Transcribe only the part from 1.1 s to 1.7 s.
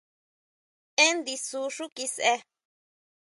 ndisú